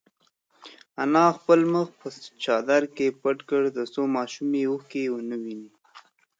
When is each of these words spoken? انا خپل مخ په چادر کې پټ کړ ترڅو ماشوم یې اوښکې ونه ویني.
انا 1.03 1.25
خپل 1.37 1.59
مخ 1.73 1.87
په 1.99 2.07
چادر 2.43 2.81
کې 2.95 3.17
پټ 3.21 3.37
کړ 3.49 3.61
ترڅو 3.75 4.03
ماشوم 4.15 4.49
یې 4.59 4.63
اوښکې 4.71 5.03
ونه 5.11 5.37
ویني. 5.43 5.69